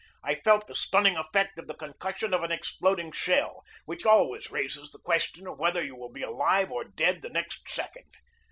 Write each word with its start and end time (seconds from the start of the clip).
I 0.23 0.33
felt 0.33 0.65
the 0.65 0.73
stunning 0.73 1.15
effect 1.15 1.59
of 1.59 1.67
the 1.67 1.75
concussion 1.75 2.33
of 2.33 2.41
an 2.41 2.51
exploding 2.51 3.11
shell 3.11 3.63
which 3.85 4.03
al 4.03 4.27
ways 4.31 4.49
raises 4.49 4.89
the 4.89 4.97
question 4.97 5.45
of 5.45 5.59
whether 5.59 5.83
you 5.85 5.95
will 5.95 6.11
be 6.11 6.23
alive 6.23 6.71
or 6.71 6.83
dead 6.83 7.21
the 7.21 7.29
next 7.29 7.69
second. 7.69 8.09